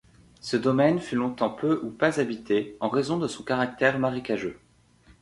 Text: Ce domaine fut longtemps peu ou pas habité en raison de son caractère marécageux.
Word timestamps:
Ce 0.39 0.57
domaine 0.57 0.97
fut 0.97 1.15
longtemps 1.15 1.51
peu 1.51 1.79
ou 1.83 1.91
pas 1.91 2.19
habité 2.19 2.75
en 2.79 2.89
raison 2.89 3.19
de 3.19 3.27
son 3.27 3.43
caractère 3.43 3.99
marécageux. 3.99 4.57